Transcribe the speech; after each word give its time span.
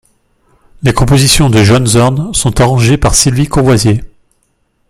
Les 0.81 0.93
compositions 0.93 1.51
de 1.51 1.63
John 1.63 1.85
Zorn 1.85 2.33
sont 2.33 2.59
arrangées 2.59 2.97
par 2.97 3.13
Sylvie 3.13 3.45
Courvoisier. 3.47 4.01